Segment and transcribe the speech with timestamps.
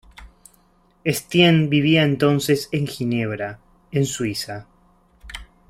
[1.03, 3.59] Estienne vivía entonces en Ginebra,
[3.91, 4.65] en Suiza.